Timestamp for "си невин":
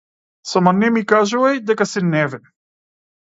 1.91-2.47